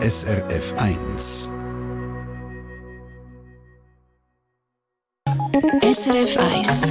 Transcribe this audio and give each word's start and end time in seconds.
SRF 0.00 0.74
1. 0.78 1.52
SRF 5.82 6.36
1 6.54 6.82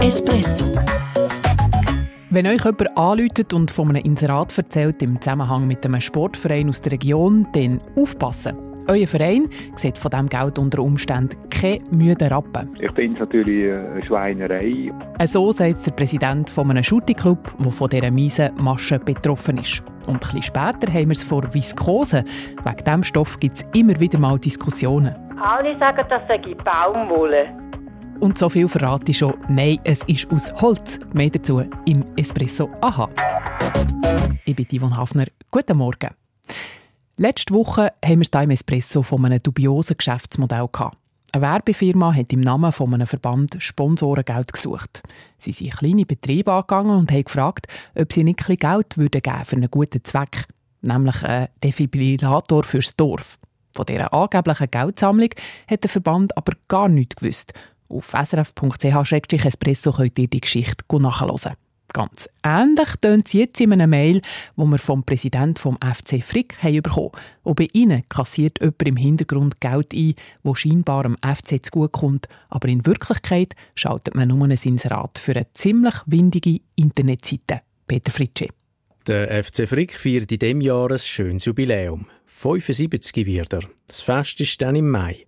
Espresso 0.00 0.64
wenn 2.30 2.46
euch 2.46 2.64
jemand 2.64 2.96
anläutet 2.96 3.52
und 3.52 3.70
von 3.70 3.90
einem 3.90 4.04
Inserat 4.04 4.56
erzählt 4.56 5.02
im 5.02 5.20
Zusammenhang 5.20 5.66
mit 5.66 5.84
einem 5.84 6.00
Sportverein 6.00 6.68
aus 6.70 6.80
der 6.80 6.92
Region, 6.92 7.46
dann 7.52 7.80
aufpassen. 7.96 8.56
Euer 8.86 9.06
Verein 9.06 9.48
sieht 9.74 9.98
von 9.98 10.10
diesem 10.10 10.28
Geld 10.28 10.58
unter 10.58 10.80
Umständen 10.80 11.36
keine 11.50 11.80
müden 11.90 12.28
Rappen. 12.28 12.70
Ich 12.80 12.90
finde 12.92 13.14
es 13.14 13.20
natürlich 13.20 13.72
eine 13.72 14.04
Schweinerei. 14.06 14.92
So 15.26 15.52
sagt 15.52 15.86
der 15.86 15.92
Präsident 15.92 16.48
von 16.50 16.70
einem 16.70 16.82
Shooting-Club, 16.82 17.54
der 17.58 17.72
von 17.72 17.90
dieser 17.90 18.10
miesen 18.10 18.50
Masche 18.60 18.98
betroffen 18.98 19.58
ist. 19.58 19.84
Und 20.10 20.16
ein 20.16 20.20
bisschen 20.20 20.42
später 20.42 20.92
haben 20.92 21.06
wir 21.06 21.12
es 21.12 21.22
vor 21.22 21.54
Viskose. 21.54 22.24
Wegen 22.64 22.84
diesem 22.84 23.04
Stoff 23.04 23.38
gibt 23.38 23.58
es 23.58 23.66
immer 23.74 23.98
wieder 24.00 24.18
mal 24.18 24.40
Diskussionen. 24.40 25.14
Alle 25.40 25.78
sagen, 25.78 26.04
das 26.08 26.22
sei 26.26 26.38
Baumwolle. 26.64 27.46
Und 28.18 28.36
so 28.36 28.48
viel 28.48 28.68
verrate 28.68 29.12
ich 29.12 29.18
schon. 29.18 29.34
Nein, 29.48 29.78
es 29.84 30.02
ist 30.04 30.30
aus 30.32 30.52
Holz. 30.60 30.98
Mehr 31.14 31.30
dazu 31.30 31.62
im 31.86 32.04
Espresso 32.16 32.68
Aha. 32.80 33.08
Ich 34.44 34.56
bin 34.56 34.66
Yvonne 34.66 34.96
Hafner. 34.96 35.26
Guten 35.48 35.78
Morgen. 35.78 36.10
Letzte 37.16 37.54
Woche 37.54 37.92
haben 38.04 38.18
wir 38.18 38.22
es 38.22 38.30
hier 38.32 38.42
im 38.42 38.50
Espresso 38.50 39.02
von 39.04 39.24
einem 39.24 39.40
dubiosen 39.40 39.96
Geschäftsmodell 39.96 40.66
gehabt. 40.72 40.99
Eine 41.32 41.42
Werbefirma 41.42 42.12
hat 42.12 42.32
im 42.32 42.40
Namen 42.40 42.72
von 42.72 42.92
einem 42.92 43.06
Verband 43.06 43.56
Sponsorengeld 43.60 44.52
gesucht. 44.52 45.02
Sie 45.38 45.52
sind 45.52 45.76
kleine 45.76 46.04
Betriebe 46.04 46.52
angegangen 46.52 46.98
und 46.98 47.12
haben 47.12 47.24
gefragt, 47.24 47.68
ob 47.94 48.12
sie 48.12 48.24
nicht 48.24 48.48
ein 48.48 48.56
Geld 48.56 48.98
würden 48.98 49.22
geben 49.22 49.44
für 49.44 49.56
einen 49.56 49.70
guten 49.70 50.02
Zweck, 50.02 50.46
nämlich 50.82 51.22
einen 51.22 51.48
Defibrillator 51.62 52.64
fürs 52.64 52.96
Dorf. 52.96 53.38
Von 53.76 53.86
dieser 53.86 54.12
angeblichen 54.12 54.70
Geldsammlung 54.72 55.30
hat 55.70 55.84
der 55.84 55.90
Verband 55.90 56.36
aber 56.36 56.54
gar 56.66 56.88
nichts 56.88 57.14
gewusst. 57.16 57.52
Auf 57.88 58.10
srf.ch-espresso 58.10 59.92
könnt 59.92 60.18
ihr 60.18 60.28
die 60.28 60.40
Geschichte 60.40 60.84
nachhören. 60.98 61.54
Ganz 61.92 62.28
ähnlich 62.44 62.88
tönt 63.00 63.26
es 63.26 63.32
jetzt 63.32 63.60
in 63.60 63.72
einem 63.72 63.90
Mail, 63.90 64.22
wo 64.54 64.64
wir 64.64 64.78
vom 64.78 65.02
Präsidenten 65.02 65.56
vom 65.56 65.76
FC 65.76 66.22
Frick 66.22 66.62
haben 66.62 66.82
bekommen. 66.82 67.10
Und 67.42 67.56
bei 67.56 67.66
ihnen 67.72 68.08
kassiert 68.08 68.60
jemand 68.60 68.82
im 68.82 68.96
Hintergrund 68.96 69.60
Geld 69.60 69.92
ein, 69.92 70.14
wo 70.42 70.54
scheinbar 70.54 71.02
dem 71.02 71.16
FC 71.16 71.64
zugutekommt, 71.64 72.28
aber 72.48 72.68
in 72.68 72.86
Wirklichkeit 72.86 73.54
schaltet 73.74 74.14
man 74.14 74.28
nur 74.28 74.44
ein 74.44 74.50
Inserat 74.50 75.18
für 75.18 75.32
eine 75.32 75.52
ziemlich 75.54 75.94
windige 76.06 76.60
Internetseite. 76.76 77.60
Peter 77.86 78.12
Fritsche. 78.12 78.48
Der 79.06 79.42
FC 79.42 79.68
Frick 79.68 79.94
feiert 79.94 80.30
in 80.30 80.38
diesem 80.38 80.60
Jahr 80.60 80.90
ein 80.92 80.98
schönes 80.98 81.44
Jubiläum. 81.44 82.06
75 82.26 83.26
wird 83.26 83.52
er. 83.52 83.62
Das 83.86 84.00
Fest 84.00 84.40
ist 84.40 84.62
dann 84.62 84.76
im 84.76 84.88
Mai. 84.88 85.26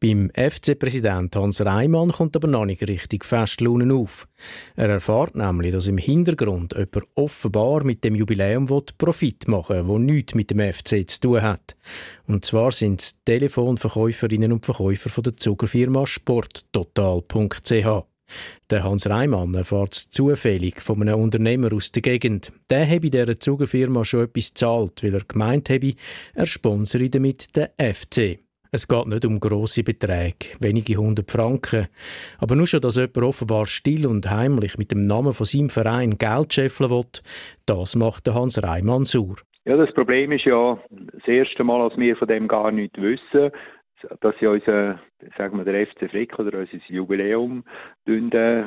Beim 0.00 0.30
FC-Präsident 0.34 1.36
Hans 1.36 1.64
Reimann 1.64 2.12
kommt 2.12 2.36
aber 2.36 2.48
noch 2.48 2.64
nicht 2.64 2.86
richtig 2.86 3.24
Festlaune 3.24 3.92
auf. 3.94 4.26
Er 4.76 4.88
erfährt 4.88 5.36
nämlich, 5.36 5.72
dass 5.72 5.86
im 5.86 5.98
Hintergrund 5.98 6.72
jemand 6.72 7.08
offenbar 7.14 7.84
mit 7.84 8.04
dem 8.04 8.14
Jubiläum 8.14 8.66
Profit 8.98 9.48
machen 9.48 9.88
wo 9.88 9.98
nichts 9.98 10.34
mit 10.34 10.50
dem 10.50 10.60
FC 10.60 11.08
zu 11.08 11.20
tun 11.20 11.42
hat. 11.42 11.76
Und 12.26 12.44
zwar 12.44 12.72
sind 12.72 13.00
es 13.00 13.22
Telefonverkäuferinnen 13.24 14.52
und 14.52 14.64
Verkäufer 14.64 15.10
von 15.10 15.24
der 15.24 15.36
Zuckerfirma 15.36 16.06
sporttotal.ch. 16.06 18.04
Der 18.70 18.84
Hans 18.84 19.08
Reimann 19.08 19.54
erfährt 19.54 19.94
es 19.94 20.10
zufällig 20.10 20.80
von 20.80 21.02
einem 21.02 21.20
Unternehmer 21.20 21.72
aus 21.72 21.92
der 21.92 22.02
Gegend. 22.02 22.52
Der 22.68 22.88
habe 22.88 23.10
dieser 23.10 23.38
Zuckerfirma 23.38 24.04
schon 24.04 24.24
etwas 24.24 24.50
gezahlt, 24.50 25.02
weil 25.02 25.14
er 25.14 25.24
gemeint 25.24 25.70
habe, 25.70 25.94
er 26.34 26.46
sponsere 26.46 27.10
damit 27.10 27.56
den 27.56 27.68
FC. 27.78 28.38
Es 28.72 28.86
geht 28.86 29.06
nicht 29.06 29.24
um 29.24 29.40
grosse 29.40 29.82
Beträge, 29.82 30.54
wenige 30.60 30.96
hundert 30.96 31.30
Franken. 31.30 31.88
Aber 32.38 32.54
nur 32.54 32.68
schon, 32.68 32.80
dass 32.80 32.96
jemand 32.96 33.18
offenbar 33.18 33.66
still 33.66 34.06
und 34.06 34.30
heimlich 34.30 34.78
mit 34.78 34.92
dem 34.92 35.00
Namen 35.00 35.32
von 35.32 35.44
seinem 35.44 35.70
Verein 35.70 36.18
Geld 36.18 36.54
scheffeln 36.54 36.90
will, 36.90 37.04
das 37.66 37.96
macht 37.96 38.28
Hans 38.28 38.62
Reimann 38.62 39.04
sauer. 39.04 39.36
Ja, 39.64 39.76
das 39.76 39.92
Problem 39.92 40.30
ist 40.32 40.44
ja, 40.44 40.78
das 40.90 41.26
erste 41.26 41.64
Mal, 41.64 41.80
als 41.80 41.96
wir 41.96 42.16
von 42.16 42.28
dem 42.28 42.46
gar 42.46 42.70
nichts 42.70 43.00
wissen, 43.00 43.50
dass 44.20 44.34
ja 44.40 44.50
unser, 44.50 45.00
sagen 45.36 45.58
wir, 45.58 45.64
der 45.64 45.86
FC 45.86 46.10
Frick 46.10 46.38
oder 46.38 46.58
unser 46.58 46.78
Jubiläum 46.88 47.64
äh, 48.06 48.64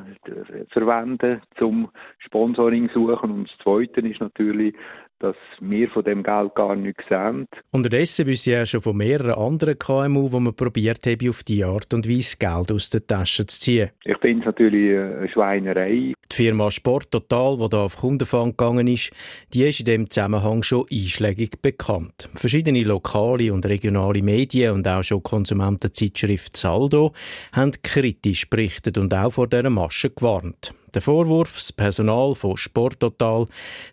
verwenden 0.70 1.42
zum 1.58 1.90
Sponsoring 2.20 2.90
suchen. 2.94 3.32
Und 3.32 3.50
das 3.50 3.58
Zweite 3.64 4.02
ist 4.02 4.22
natürlich, 4.22 4.76
dass 5.24 5.38
wir 5.62 5.90
von 5.90 6.04
dem 6.04 6.22
Geld 6.22 6.54
gar 6.54 6.76
nichts 6.76 7.02
sehen. 7.08 7.48
Unterdessen 7.72 8.26
wissen 8.26 8.52
ja 8.52 8.66
schon 8.66 8.82
von 8.82 8.98
mehreren 8.98 9.34
anderen 9.34 9.80
KMU, 9.80 10.32
wo 10.34 10.40
man 10.42 10.54
probiert 10.54 11.06
haben, 11.08 11.30
auf 11.30 11.44
die 11.44 11.64
Art 11.64 11.94
und 11.94 12.10
Weise 12.10 12.36
Geld 12.38 12.72
aus 12.74 12.90
den 12.90 13.08
Taschen 13.08 13.48
zu 13.48 13.60
ziehen. 13.60 13.90
Ich 14.04 14.18
finde 14.18 14.42
es 14.42 14.46
natürlich 14.48 15.00
eine 15.00 15.30
Schweinerei. 15.30 16.14
Die 16.32 16.36
Firma 16.36 16.70
Sport 16.70 17.10
Total, 17.12 17.58
die 17.58 17.70
da 17.70 17.86
auf 17.86 17.96
Kundenfang 17.96 18.50
gegangen 18.50 18.88
ist, 18.88 19.12
die 19.54 19.64
ist 19.64 19.80
in 19.80 19.86
dem 19.86 20.10
Zusammenhang 20.10 20.62
schon 20.62 20.86
einschlägig 20.92 21.62
bekannt. 21.62 22.30
Verschiedene 22.36 22.84
lokale 22.84 23.54
und 23.54 23.66
regionale 23.66 24.22
Medien 24.22 24.74
und 24.74 24.88
auch 24.88 25.04
schon 25.04 25.24
Konsumentenzeitschrift 25.24 26.58
Saldo 26.58 27.14
haben 27.54 27.72
kritisch 27.82 28.50
berichtet 28.50 28.98
und 28.98 29.14
auch 29.14 29.32
vor 29.32 29.48
dieser 29.48 29.70
Masche 29.70 30.10
gewarnt. 30.10 30.74
Der 30.94 31.02
Vorwurf, 31.02 31.56
das 31.56 31.72
Personal 31.72 32.36
von 32.36 32.56
Sporttotal, 32.56 33.48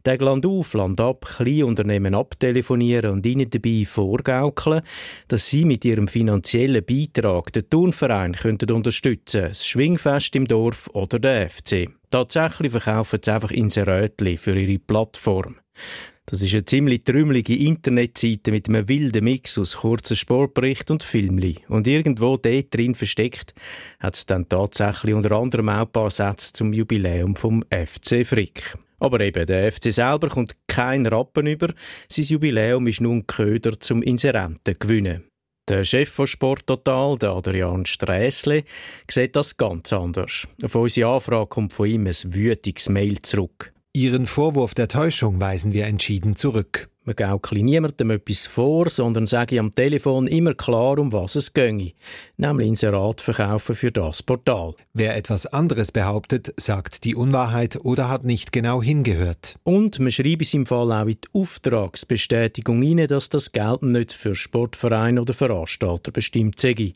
der 0.05 0.19
Land 0.19 0.45
auf, 0.45 0.75
Land 0.75 1.01
ab, 1.01 1.25
Kleinunternehmen 1.37 2.15
abtelefonieren 2.15 3.13
und 3.13 3.27
ihnen 3.27 3.49
dabei 3.49 3.85
vorgaukeln, 3.87 4.83
dass 5.29 5.49
sie 5.49 5.65
mit 5.65 5.85
ihrem 5.85 6.09
finanziellen 6.09 6.85
Beitrag 6.85 7.53
den 7.53 7.71
Turnverein 7.71 8.35
könnten 8.35 8.71
unterstützen, 8.73 9.49
das 9.49 9.67
Schwingfest 9.67 10.37
im 10.37 10.47
Dorf 10.47 10.91
oder 10.93 11.19
den 11.19 11.49
FC. 11.49 11.89
Tatsächlich 12.11 12.73
verkaufen 12.73 13.21
sie 13.25 13.33
einfach 13.33 13.51
Inserötli 13.51 14.37
für 14.37 14.59
ihre 14.59 14.79
Plattform. 14.79 15.57
Das 16.31 16.43
ist 16.43 16.53
eine 16.53 16.65
ziemlich 16.65 17.03
trümmelige 17.03 17.57
Internetseite 17.57 18.53
mit 18.53 18.69
einem 18.69 18.89
wilden 18.89 19.25
Mix 19.25 19.59
aus 19.59 19.79
kurzen 19.79 20.15
Sportberichten 20.15 20.95
und 20.95 21.03
Filmli. 21.03 21.57
Und 21.67 21.89
irgendwo 21.89 22.37
dort 22.37 22.73
drin 22.73 22.95
versteckt 22.95 23.53
hat 23.99 24.15
es 24.15 24.27
dann 24.27 24.49
tatsächlich 24.49 25.13
unter 25.13 25.33
anderem 25.33 25.69
auch 25.71 25.81
ein 25.81 25.91
paar 25.91 26.09
Sätze 26.11 26.53
zum 26.53 26.73
Jubiläum 26.73 27.35
vom 27.35 27.65
FC 27.65 28.25
Frick. 28.25 28.79
Aber 29.01 29.19
eben, 29.23 29.45
der 29.45 29.73
FC 29.73 29.93
selber 29.93 30.29
kommt 30.29 30.55
kein 30.69 31.05
Rappen 31.05 31.49
über. 31.49 31.75
Sein 32.09 32.27
Jubiläum 32.27 32.87
ist 32.87 33.01
nun 33.01 33.27
Köder 33.27 33.81
zum 33.81 34.01
Inserenten 34.01 34.77
gewinnen. 34.79 35.25
Der 35.69 35.83
Chef 35.83 36.11
von 36.11 36.29
Sporttotal, 36.29 37.19
der 37.19 37.31
Adrian 37.31 37.87
Strässle, 37.87 38.63
sieht 39.11 39.35
das 39.35 39.57
ganz 39.57 39.93
anders. 39.93 40.47
Auf 40.63 40.77
unsere 40.77 41.11
Anfrage 41.11 41.49
kommt 41.49 41.73
von 41.73 41.89
ihm 41.89 42.07
ein 42.07 42.15
wütiges 42.35 42.89
Mail 42.89 43.21
zurück. 43.21 43.73
Ihren 43.93 44.27
Vorwurf 44.27 44.73
der 44.73 44.87
Täuschung 44.87 45.41
weisen 45.41 45.73
wir 45.73 45.87
entschieden 45.87 46.37
zurück. 46.37 46.89
Man 47.03 47.17
gaukle 47.17 47.65
niemandem 47.65 48.13
etwas 48.13 48.47
vor, 48.47 48.89
sondern 48.89 49.27
sage 49.27 49.59
am 49.59 49.75
Telefon 49.75 50.29
immer 50.29 50.55
klar, 50.55 50.97
um 51.01 51.13
was 51.13 51.35
es 51.35 51.55
ginge. 51.55 51.95
Nämlich 52.37 52.69
Inserat 52.69 53.21
verkaufen 53.21 53.75
für 53.75 53.91
das 53.91 54.23
Portal. 54.23 54.75
Wer 54.95 55.17
etwas 55.17 55.47
anderes 55.47 55.91
behauptet, 55.91 56.55
sagt 56.57 57.03
die 57.03 57.17
Unwahrheit 57.17 57.81
oder 57.83 58.09
hat 58.09 58.23
nicht 58.23 58.53
genau 58.53 58.81
hingehört. 58.81 59.57
Und 59.65 59.99
man 59.99 60.13
schreibe 60.13 60.45
es 60.45 60.55
im 60.55 60.67
Fall 60.67 60.93
auch 60.93 61.09
in 61.09 61.19
die 61.21 61.29
Auftragsbestätigung 61.33 62.81
rein, 62.81 63.09
dass 63.09 63.29
das 63.29 63.51
Geld 63.51 63.83
nicht 63.83 64.13
für 64.13 64.37
Sportverein 64.37 65.19
oder 65.19 65.35
Veranstalter 65.35 66.13
bestimmt 66.13 66.61
sei. 66.61 66.93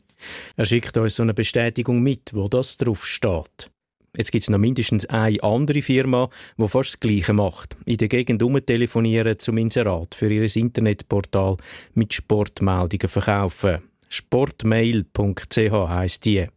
Er 0.55 0.63
schickt 0.63 0.95
uns 0.95 1.17
so 1.17 1.23
eine 1.23 1.33
Bestätigung 1.33 2.01
mit, 2.01 2.33
wo 2.33 2.47
das 2.47 2.77
drauf 2.77 3.05
steht. 3.05 3.69
Jetzt 4.17 4.31
gibt 4.31 4.43
es 4.43 4.49
noch 4.49 4.57
mindestens 4.57 5.05
eine 5.07 5.41
andere 5.43 5.81
Firma, 5.81 6.29
die 6.57 6.67
fast 6.67 6.93
das 6.93 6.99
Gleiche 6.99 7.33
macht. 7.33 7.75
In 7.85 7.97
der 7.97 8.07
Gegend 8.07 8.41
umtelefonieren 8.43 9.39
zum 9.39 9.57
Inserat 9.57 10.15
für 10.15 10.31
ihr 10.31 10.55
Internetportal 10.55 11.57
mit 11.93 12.13
Sportmeldungen 12.13 13.09
verkaufen. 13.09 13.79
Sportmail.ch 14.09 15.71
heisst 15.71 16.25
die. 16.25 16.47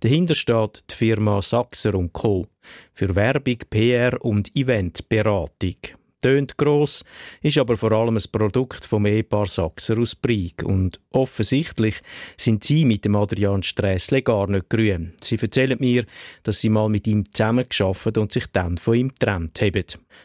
Dahinter 0.00 0.34
steht 0.34 0.84
die 0.90 0.94
Firma 0.94 1.40
Sachser 1.42 1.92
Co. 2.12 2.46
für 2.92 3.14
Werbung, 3.14 3.58
PR 3.70 4.22
und 4.22 4.54
Eventberatung 4.54 5.76
tönt 6.22 6.56
gross, 6.56 7.04
ist 7.42 7.58
aber 7.58 7.76
vor 7.76 7.92
allem 7.92 8.16
ein 8.16 8.24
Produkt 8.32 8.84
vom 8.84 9.04
Ehepaar 9.04 9.46
Sachser 9.46 9.98
aus 9.98 10.14
Brieg. 10.14 10.62
Und 10.62 11.00
offensichtlich 11.10 12.00
sind 12.38 12.64
sie 12.64 12.84
mit 12.84 13.04
dem 13.04 13.16
Adrian 13.16 13.62
Strässle 13.62 14.22
gar 14.22 14.46
nicht 14.46 14.70
grün. 14.70 15.12
Sie 15.20 15.36
erzählen 15.36 15.76
mir, 15.78 16.06
dass 16.44 16.60
sie 16.60 16.70
mal 16.70 16.88
mit 16.88 17.06
ihm 17.06 17.24
zusammen 17.32 17.68
geschafft 17.68 18.16
und 18.16 18.32
sich 18.32 18.46
dann 18.52 18.78
von 18.78 18.94
ihm 18.94 19.08
getrennt 19.08 19.60
haben. 19.60 19.84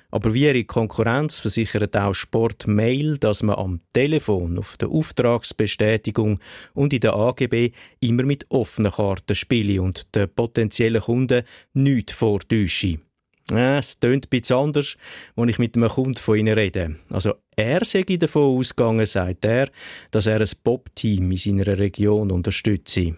Aber 0.09 0.33
wie 0.33 0.45
ihre 0.45 0.63
Konkurrenz 0.63 1.39
versichert 1.39 1.97
auch 1.97 2.13
Sport 2.13 2.67
Mail, 2.67 3.17
dass 3.17 3.43
man 3.43 3.57
am 3.57 3.81
Telefon, 3.93 4.57
auf 4.57 4.77
der 4.77 4.89
Auftragsbestätigung 4.89 6.39
und 6.73 6.93
in 6.93 7.01
der 7.01 7.15
AGB 7.15 7.71
immer 7.99 8.23
mit 8.23 8.45
offenen 8.49 8.91
Karten 8.91 9.35
spiele 9.35 9.81
und 9.81 10.15
den 10.15 10.29
potenziellen 10.29 11.01
Kunden 11.01 11.43
nichts 11.73 12.13
vortäusche. 12.13 12.99
Es 13.53 13.99
tönt 13.99 14.25
ein 14.25 14.29
bisschen 14.29 14.57
anders, 14.57 14.97
wenn 15.35 15.47
ich 15.47 15.59
mit 15.59 15.77
einem 15.77 15.89
Kunden 15.89 16.15
von 16.15 16.37
Ihnen 16.37 16.53
rede. 16.53 16.95
Also 17.09 17.35
er 17.55 17.85
sei 17.85 18.03
davon 18.03 18.57
ausgegangen, 18.57 19.05
sagt 19.05 19.45
er, 19.45 19.69
dass 20.11 20.27
er 20.27 20.41
ein 20.41 20.49
Bob-Team 20.63 21.31
in 21.31 21.37
seiner 21.37 21.77
Region 21.77 22.31
unterstütze. 22.31 23.15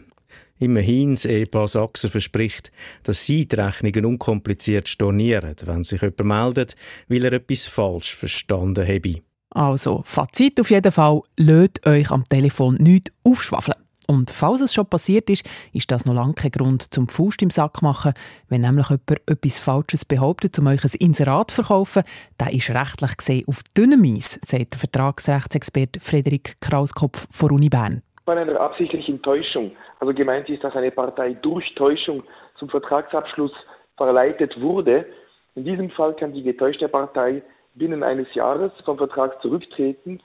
Immerhin 0.60 1.12
das 1.12 1.26
Ehepaar 1.26 1.70
Sachser 1.70 2.10
verspricht, 2.10 2.72
dass 3.04 3.26
sie 3.26 3.48
die 3.48 3.56
Rechnungen 3.56 4.06
unkompliziert 4.06 4.90
stornieren, 4.90 5.56
wenn 5.64 5.84
sich 5.86 6.02
jemand 6.02 6.26
meldet, 6.26 6.76
weil 7.08 7.24
er 7.24 7.34
etwas 7.34 7.68
falsch 7.68 8.16
verstanden 8.16 8.86
habe. 8.86 9.22
Also, 9.52 10.02
Fazit 10.06 10.60
auf 10.60 10.70
jeden 10.70 10.92
Fall, 10.92 11.22
löt 11.38 11.86
euch 11.88 12.12
am 12.12 12.26
Telefon 12.26 12.76
nicht 12.76 13.10
aufschwafeln. 13.24 13.78
Und 14.10 14.32
falls 14.32 14.62
es 14.62 14.74
schon 14.74 14.88
passiert 14.88 15.30
ist, 15.30 15.48
ist 15.72 15.92
das 15.92 16.08
noch 16.08 16.16
lange 16.16 16.34
kein 16.34 16.50
Grund 16.50 16.92
zum 16.92 17.08
Faust 17.08 17.44
im 17.44 17.52
Sack 17.52 17.84
machen. 17.84 18.14
Wenn 18.50 18.62
nämlich 18.62 18.90
jemand 18.90 19.22
etwas 19.30 19.60
Falsches 19.60 20.04
behauptet, 20.04 20.58
um 20.58 20.66
euch 20.66 20.84
ein 20.84 20.90
Inserat 21.00 21.52
zu 21.52 21.62
verkaufen, 21.62 22.02
dann 22.40 22.50
ist 22.50 22.72
rechtlich 22.72 23.18
gesehen 23.18 23.46
auf 23.48 23.62
dünnem 23.78 24.02
Eis, 24.04 24.40
sagt 24.44 24.74
der 24.74 24.80
Vertragsrechtsexperte 24.80 26.00
Frederik 26.00 26.56
Krauskopf 26.60 27.28
von 27.30 27.52
Uni 27.52 27.70
Bern. 27.70 28.02
Bei 28.26 28.36
einer 28.36 28.60
absichtlichen 28.60 29.22
Täuschung, 29.22 29.74
also 30.00 30.12
gemeint 30.12 30.50
ist, 30.50 30.64
dass 30.64 30.76
eine 30.76 30.90
Partei 30.90 31.34
durch 31.34 31.76
Täuschung 31.76 32.24
zum 32.58 32.68
Vertragsabschluss 32.68 33.54
verleitet 33.96 34.60
wurde, 34.60 35.06
in 35.54 35.66
diesem 35.66 35.92
Fall 35.92 36.16
kann 36.16 36.34
die 36.34 36.42
getäuschte 36.42 36.88
Partei 36.88 37.44
binnen 37.76 38.02
eines 38.02 38.34
Jahres 38.34 38.72
vom 38.86 38.98
Vertrag 38.98 39.40
zurücktreten. 39.44 40.20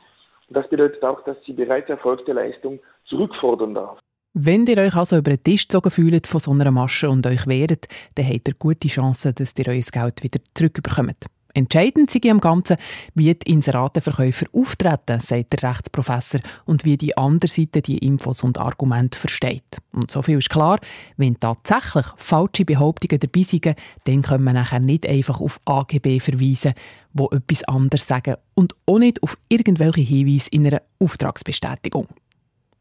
Das 0.48 0.66
bedeutet 0.70 1.02
auch, 1.02 1.22
dass 1.24 1.36
sie 1.44 1.52
bereits 1.52 1.90
erfolgte 1.90 2.32
Leistung 2.32 2.80
zurückfordern 3.08 3.74
darf. 3.74 3.98
Wenn 4.36 4.66
ihr 4.66 4.78
euch 4.78 4.96
also 4.96 5.16
über 5.16 5.30
den 5.30 5.44
Tisch 5.44 5.68
gezogen 5.68 5.90
fühlt 5.90 6.26
von 6.26 6.40
so 6.40 6.50
einer 6.50 6.70
Masche 6.72 7.08
und 7.08 7.24
euch 7.26 7.46
wehrt, 7.46 7.86
dann 8.16 8.26
habt 8.26 8.48
ihr 8.48 8.54
gute 8.54 8.88
Chancen, 8.88 9.34
dass 9.34 9.54
ihr 9.56 9.68
euer 9.68 9.80
Geld 9.80 10.22
wieder 10.24 10.40
zurückbekommt. 10.54 11.26
Entscheidend 11.56 12.10
sei 12.10 12.28
am 12.32 12.40
Ganzen, 12.40 12.76
wie 13.14 13.32
die 13.32 13.52
Inseratenverkäufer 13.52 14.46
auftreten, 14.52 15.20
sagt 15.20 15.52
der 15.52 15.70
Rechtsprofessor, 15.70 16.40
und 16.64 16.84
wie 16.84 16.96
die 16.96 17.16
andere 17.16 17.48
Seite 17.48 17.80
die 17.80 17.98
Infos 17.98 18.42
und 18.42 18.58
Argumente 18.58 19.16
versteht. 19.16 19.78
Und 19.92 20.10
so 20.10 20.20
viel 20.20 20.38
ist 20.38 20.50
klar, 20.50 20.80
wenn 21.16 21.38
tatsächlich 21.38 22.06
falsche 22.16 22.64
Behauptungen 22.64 23.20
dabei 23.20 23.42
sind, 23.42 23.76
dann 24.02 24.22
können 24.22 24.42
wir 24.42 24.52
nachher 24.52 24.80
nicht 24.80 25.06
einfach 25.06 25.40
auf 25.40 25.60
AGB 25.64 26.18
verweisen, 26.18 26.74
wo 27.12 27.28
etwas 27.28 27.62
anderes 27.68 28.08
sagen 28.08 28.34
und 28.54 28.74
auch 28.86 28.98
nicht 28.98 29.22
auf 29.22 29.38
irgendwelche 29.48 30.00
Hinweise 30.00 30.50
in 30.50 30.66
einer 30.66 30.82
Auftragsbestätigung. 30.98 32.08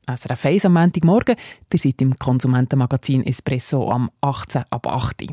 SRF 0.07 0.45
1 0.45 0.65
am 0.65 0.73
Montagmorgen, 0.73 1.35
ihr 1.71 1.79
seid 1.79 2.01
im 2.01 2.17
Konsumentenmagazin 2.17 3.25
Espresso 3.25 3.89
am 3.89 4.11
18 4.21 4.63
ab 4.69 4.87
8 4.87 5.27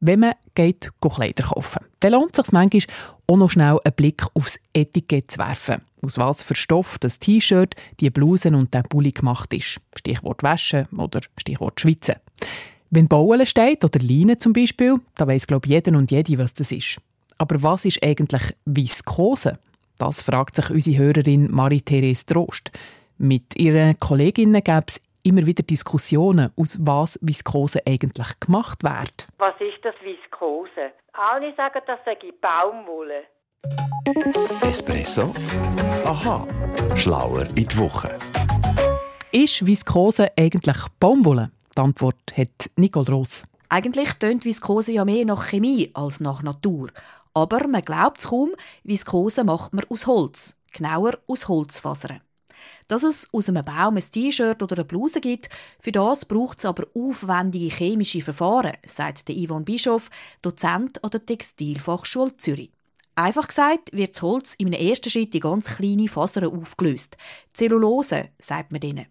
Wenn 0.00 0.20
man 0.20 0.34
geht 0.54 0.90
Kleider 1.00 1.44
kaufen, 1.44 1.84
dann 2.00 2.12
lohnt 2.12 2.38
es 2.38 2.44
sich 2.44 2.52
manchmal 2.52 2.82
auch 3.26 3.36
noch 3.36 3.50
schnell 3.50 3.78
einen 3.82 3.94
Blick 3.94 4.24
aufs 4.34 4.60
Etikett 4.74 5.30
zu 5.30 5.38
werfen. 5.38 5.80
Aus 6.02 6.18
was 6.18 6.42
für 6.42 6.54
Stoff 6.54 6.98
das 6.98 7.18
T-Shirt, 7.18 7.74
die 8.00 8.10
Blusen 8.10 8.54
und 8.54 8.74
der 8.74 8.82
Pulli 8.82 9.12
gemacht 9.12 9.54
ist. 9.54 9.80
Stichwort 9.96 10.42
Wäsche 10.42 10.86
oder 10.96 11.20
Stichwort 11.38 11.80
Schwitzen. 11.80 12.16
Wenn 12.90 13.08
Bauen 13.08 13.46
steht 13.46 13.84
oder 13.84 13.98
Leine 14.00 14.36
zum 14.36 14.52
Beispiel, 14.52 15.00
da 15.16 15.26
weiss 15.26 15.46
glaube 15.46 15.68
jeder 15.68 15.96
und 15.96 16.10
jede, 16.10 16.36
was 16.36 16.52
das 16.52 16.70
ist. 16.70 17.00
Aber 17.38 17.62
was 17.62 17.86
ist 17.86 18.02
eigentlich 18.04 18.54
Viskose? 18.66 19.58
Das 19.98 20.20
fragt 20.20 20.56
sich 20.56 20.70
unsere 20.70 20.98
Hörerin 20.98 21.50
Marie-Therese 21.50 22.26
Trost. 22.26 22.70
Mit 23.18 23.56
ihren 23.56 23.98
Kolleginnen 24.00 24.62
gäbe 24.62 24.84
es 24.88 25.00
immer 25.22 25.46
wieder 25.46 25.62
Diskussionen, 25.62 26.50
aus 26.56 26.76
was 26.80 27.18
Viskose 27.22 27.80
eigentlich 27.86 28.40
gemacht 28.40 28.82
wird. 28.82 29.28
Was 29.38 29.54
ist 29.60 29.84
das 29.84 29.94
Viskose? 30.02 30.92
Alle 31.12 31.54
sagen, 31.56 31.80
das 31.86 32.00
sei 32.04 32.16
Baumwolle. 32.40 33.22
Espresso? 34.62 35.32
Aha. 36.04 36.46
Schlauer 36.96 37.46
in 37.54 37.68
die 37.68 37.78
Woche. 37.78 38.18
Ist 39.30 39.64
Viskose 39.64 40.30
eigentlich 40.36 40.76
Baumwolle? 40.98 41.52
Die 41.76 41.80
Antwort 41.80 42.36
hat 42.36 42.70
Nicole 42.76 43.06
Ross. 43.06 43.44
Eigentlich 43.68 44.12
tönt 44.14 44.44
Viskose 44.44 44.92
ja 44.92 45.04
mehr 45.04 45.24
nach 45.24 45.46
Chemie 45.48 45.90
als 45.94 46.20
nach 46.20 46.42
Natur. 46.42 46.88
Aber 47.32 47.66
man 47.68 47.82
glaubt 47.82 48.18
es 48.18 48.28
kaum, 48.28 48.50
Viskose 48.82 49.44
macht 49.44 49.72
man 49.72 49.84
aus 49.88 50.06
Holz. 50.06 50.60
Genauer 50.72 51.18
aus 51.28 51.48
Holzfasern. 51.48 52.20
Dass 52.88 53.02
es 53.02 53.28
aus 53.32 53.48
einem 53.48 53.64
Baum 53.64 53.96
ein 53.96 54.02
T-Shirt 54.02 54.62
oder 54.62 54.76
eine 54.76 54.84
Bluse 54.84 55.20
gibt, 55.20 55.48
für 55.80 55.92
das 55.92 56.24
braucht 56.24 56.58
es 56.58 56.64
aber 56.64 56.86
aufwendige 56.94 57.74
chemische 57.74 58.20
Verfahren, 58.20 58.76
sagt 58.84 59.28
der 59.28 59.36
Yvonne 59.36 59.64
Bischof, 59.64 60.10
Dozent 60.42 61.02
an 61.02 61.10
der 61.10 61.24
Textilfachschule 61.24 62.36
Zürich. 62.36 62.70
Einfach 63.16 63.48
gesagt 63.48 63.92
wird 63.92 64.14
das 64.14 64.22
Holz 64.22 64.54
in 64.54 64.66
einem 64.66 64.86
ersten 64.86 65.08
Schritt 65.08 65.34
in 65.34 65.40
ganz 65.40 65.76
kleine 65.76 66.08
Fasern 66.08 66.44
aufgelöst. 66.44 67.16
Zellulose, 67.52 68.30
sagt 68.38 68.72
man 68.72 68.80
denen. 68.80 69.06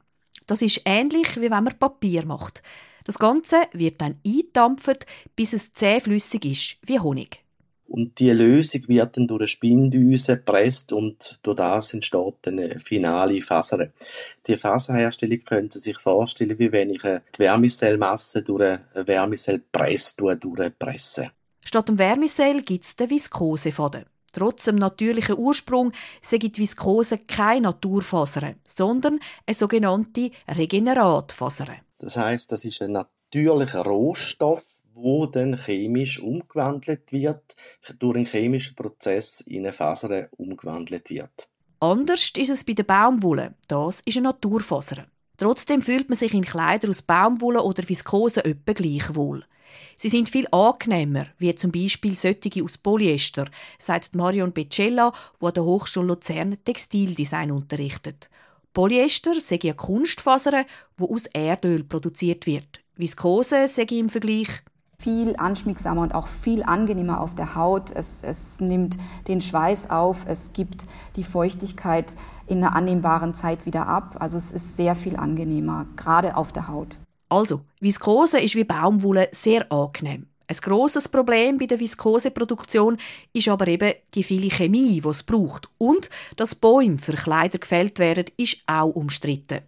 Das 0.46 0.62
ist 0.62 0.82
ähnlich, 0.86 1.38
wie 1.38 1.50
wenn 1.50 1.64
man 1.64 1.80
Papier 1.80 2.26
macht. 2.26 2.62
Das 3.06 3.18
Ganze 3.18 3.62
wird 3.72 4.02
dann 4.02 4.20
eingedampft, 4.26 5.06
bis 5.36 5.54
es 5.54 5.74
zähflüssig 5.74 6.46
ist, 6.46 6.78
wie 6.86 7.00
Honig. 7.00 7.44
Und 7.88 8.20
die 8.20 8.32
Lösung 8.32 8.88
wird 8.88 9.18
dann 9.18 9.28
durch 9.28 9.42
eine 9.42 9.48
Spindüse 9.48 10.38
gepresst 10.38 10.94
und 10.94 11.40
durch 11.44 11.58
das 11.58 11.94
entsteht 11.94 12.48
eine 12.48 12.80
finale 12.80 13.42
Faser. 13.42 13.90
Die 14.48 14.58
Faserherstellung 14.58 15.44
können 15.44 15.70
Sie 15.70 15.80
sich 15.80 16.00
vorstellen, 16.00 16.58
wie 16.58 16.72
wenn 16.72 16.90
ich 16.90 17.04
eine 17.04 17.22
Wärmezellmasse 17.38 18.42
durch 18.42 18.64
eine 18.64 19.08
Wärmezellpress 19.08 20.16
durchpresse. 20.16 21.32
Statt 21.64 21.90
dem 21.90 22.00
Wärmezell 22.00 22.62
gibt 22.62 22.84
es 22.84 22.96
den 22.96 23.10
Viskosefaden. 23.10 24.06
Trotz 24.32 24.66
dem 24.66 24.78
natürlichen 24.78 25.38
Ursprung 25.38 25.92
sind 26.22 26.58
Viskose 26.58 27.20
keine 27.20 27.62
Naturfasern, 27.62 28.56
sondern 28.66 29.20
eine 29.46 29.54
sogenannte 29.54 30.32
Regeneratfasern. 30.48 31.78
Das 32.00 32.18
heißt, 32.18 32.52
das 32.52 32.66
ist 32.66 32.82
ein 32.82 32.94
natürlicher 32.94 33.84
Rohstoff, 33.84 34.66
wo 34.94 35.26
dann 35.26 35.58
chemisch 35.58 36.20
umgewandelt 36.20 37.12
wird, 37.12 37.56
durch 38.00 38.16
einen 38.16 38.26
chemischen 38.26 38.76
Prozess 38.76 39.42
in 39.42 39.60
eine 39.60 39.74
Faser 39.74 40.28
umgewandelt 40.38 41.10
wird. 41.10 41.48
Anders 41.80 42.32
ist 42.38 42.50
es 42.50 42.64
bei 42.64 42.74
der 42.74 42.84
Baumwolle. 42.84 43.56
Das 43.68 44.02
ist 44.06 44.18
eine 44.18 44.28
Naturfaser. 44.28 45.06
Trotzdem 45.38 45.82
fühlt 45.82 46.10
man 46.10 46.16
sich 46.16 46.34
in 46.34 46.46
Kleidern 46.46 46.92
aus 46.92 47.02
Baumwolle 47.02 47.62
oder 47.62 47.88
Viskose 47.88 48.46
etwa 48.46 48.74
gleich 48.74 49.16
wohl. 49.16 49.44
Sie 49.96 50.10
sind 50.10 50.30
viel 50.30 50.48
angenehmer, 50.52 51.28
wie 51.40 51.54
zum 51.56 51.72
Beispiel 51.72 52.16
solche 52.16 52.64
aus 52.64 52.78
Polyester, 52.78 53.48
sagt 53.78 54.16
Marion 54.16 54.54
Becella, 54.54 55.12
die 55.42 55.46
an 55.46 55.54
der 55.54 55.64
Hochschule 55.66 56.08
Luzern 56.08 56.58
Textildesign 56.64 57.52
unterrichtet. 57.52 58.30
Polyester 58.74 59.36
sei 59.40 59.60
eine 59.64 59.74
Kunstfaser, 59.74 60.66
die 61.00 61.04
aus 61.04 61.26
Erdöl 61.28 61.84
produziert 61.84 62.46
wird. 62.46 62.80
Viskose 62.96 63.68
sei 63.68 63.84
im 63.90 64.10
Vergleich 64.10 64.62
viel 65.04 65.36
anschmiegsamer 65.36 66.02
und 66.02 66.16
auch 66.16 66.28
viel 66.28 66.64
angenehmer 66.64 67.20
auf 67.20 67.36
der 67.36 67.56
Haut. 67.56 67.92
Es, 67.92 68.24
es 68.24 68.62
nimmt 68.62 68.98
den 69.28 69.42
Schweiß 69.42 69.90
auf, 69.90 70.26
es 70.28 70.54
gibt 70.54 70.86
die 71.18 71.26
Feuchtigkeit 71.26 72.16
in 72.48 72.64
einer 72.64 72.76
annehmbaren 72.76 73.34
Zeit 73.34 73.66
wieder 73.66 73.88
ab. 73.88 74.16
Also 74.20 74.38
es 74.38 74.52
ist 74.54 74.78
sehr 74.78 74.96
viel 74.96 75.18
angenehmer, 75.18 75.86
gerade 75.98 76.38
auf 76.38 76.54
der 76.54 76.70
Haut. 76.70 77.00
Also, 77.28 77.62
Viskose 77.80 78.40
ist 78.40 78.56
wie 78.56 78.64
Baumwolle 78.64 79.28
sehr 79.32 79.70
angenehm. 79.72 80.28
Ein 80.48 80.58
grosses 80.58 81.10
Problem 81.10 81.58
bei 81.58 81.66
der 81.66 81.80
Viskoseproduktion 81.80 82.98
ist 83.34 83.48
aber 83.48 83.68
eben 83.68 83.94
die 84.14 84.24
viele 84.24 84.50
Chemie, 84.50 85.02
die 85.02 85.08
es 85.08 85.24
braucht. 85.24 85.68
Und 85.78 86.10
dass 86.36 86.56
Bäume 86.56 86.98
für 86.98 87.14
Kleider 87.14 87.58
gefällt 87.58 87.98
werden, 88.00 88.26
ist 88.38 88.58
auch 88.68 88.90
umstritten. 88.90 89.62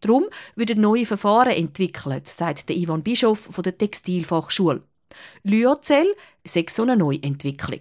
Darum 0.00 0.26
werden 0.56 0.80
neue 0.80 1.06
Verfahren 1.06 1.52
entwickelt, 1.52 2.26
sagt 2.26 2.68
der 2.68 2.76
Ivan 2.76 3.02
Bischof 3.02 3.40
von 3.40 3.62
der 3.62 3.76
Textilfachschule. 3.76 4.82
Lyocell 5.42 6.14
ist 6.44 6.70
so 6.70 6.82
eine 6.82 6.96
Neuentwicklung. 6.96 7.80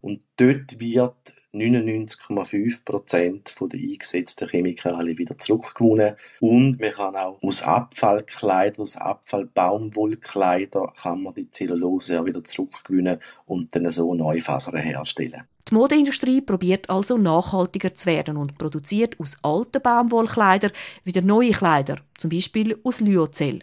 Und 0.00 0.24
dort 0.36 0.78
wird 0.78 1.34
99,5 1.54 2.84
Prozent 2.84 3.54
der 3.60 3.80
eingesetzten 3.80 4.48
Chemikalien 4.48 5.16
wieder 5.16 5.38
zurückgewonnen. 5.38 6.14
Und 6.40 6.80
man 6.80 6.90
kann 6.90 7.16
auch 7.16 7.42
aus 7.42 7.62
Abfallkleidern, 7.62 8.82
aus 8.82 8.96
Abfallbaumwollkleidern, 8.96 10.92
kann 10.94 11.22
man 11.22 11.34
die 11.34 11.50
Zellulose 11.50 12.20
auch 12.20 12.26
wieder 12.26 12.44
zurückgewinnen 12.44 13.18
und 13.46 13.74
dann 13.74 13.90
so 13.90 14.14
neue 14.14 14.42
Fasern 14.42 14.76
herstellen. 14.76 15.44
Die 15.68 15.74
Modeindustrie 15.74 16.40
probiert 16.40 16.88
also 16.88 17.18
nachhaltiger 17.18 17.94
zu 17.94 18.06
werden 18.06 18.36
und 18.36 18.56
produziert 18.56 19.18
aus 19.20 19.36
alten 19.42 19.82
Baumwollkleidern 19.82 20.72
wieder 21.04 21.22
neue 21.22 21.50
Kleider, 21.50 21.98
zum 22.16 22.30
Beispiel 22.30 22.78
aus 22.84 23.00
Lyocell. 23.00 23.60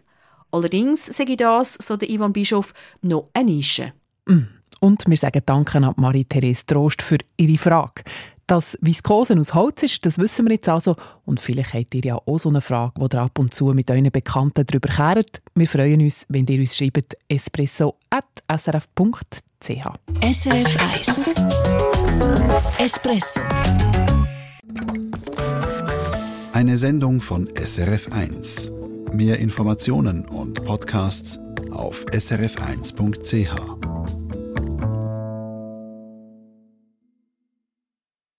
Allerdings 0.51 1.05
sage 1.05 1.35
das, 1.35 1.73
so 1.73 1.97
der 1.97 2.09
Ivan 2.09 2.33
Bischof, 2.33 2.73
noch 3.01 3.29
eine 3.33 3.51
Nische. 3.51 3.93
Mm. 4.25 4.43
Und 4.79 5.03
wir 5.07 5.17
sagen 5.17 5.41
Danke 5.45 5.77
an 5.77 5.93
Marie-Therese 5.97 6.65
Trost 6.65 7.01
für 7.01 7.17
ihre 7.37 7.57
Frage. 7.57 8.03
Dass 8.47 8.77
Viskose 8.81 9.39
aus 9.39 9.55
Holz 9.55 9.81
ist, 9.83 10.05
das 10.05 10.19
wissen 10.19 10.45
wir 10.45 10.53
jetzt 10.53 10.69
also. 10.69 10.95
Und 11.25 11.39
vielleicht 11.39 11.73
habt 11.73 11.95
ihr 11.95 12.03
ja 12.03 12.15
auch 12.15 12.37
so 12.37 12.49
eine 12.49 12.61
Frage, 12.61 12.93
die 12.97 13.15
ihr 13.15 13.21
ab 13.21 13.39
und 13.39 13.53
zu 13.53 13.65
mit 13.67 13.89
euren 13.89 14.11
Bekannten 14.11 14.65
darüber 14.67 14.89
kehrt. 14.89 15.41
Wir 15.55 15.67
freuen 15.67 16.01
uns, 16.01 16.25
wenn 16.29 16.45
ihr 16.45 16.59
uns 16.59 16.77
schreibt 16.77 17.17
espresso.srf.ch 17.27 19.25
SRF 20.21 20.77
1 20.95 21.23
Espresso 22.77 23.39
Eine 26.53 26.77
Sendung 26.77 27.19
von 27.19 27.49
SRF 27.55 28.11
1. 28.11 28.71
Mehr 29.11 29.39
Informationen 29.39 30.25
und 30.25 30.63
Podcasts 30.63 31.39
auf 31.71 32.05
srf1.ch. 32.11 33.84